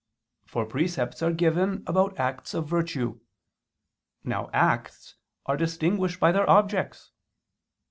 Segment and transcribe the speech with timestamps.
[0.47, 3.19] For precepts are given about acts of virtue.
[4.23, 5.13] Now acts
[5.45, 7.11] are distinguished by their objects.